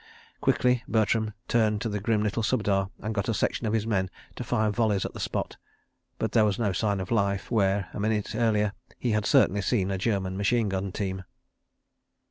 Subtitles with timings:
[0.41, 4.09] Quickly Bertram turned to the grim little Subedar and got a section of his men
[4.35, 5.57] to fire volleys at the spot,
[6.17, 9.91] but there was no sign of life where, a minute earlier, he had certainly seen
[9.91, 11.23] a German machine gun team.